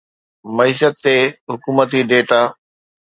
معيشت 0.55 0.93
تي 1.03 1.17
حڪومتي 1.51 1.99
ڊيٽا 2.09 2.41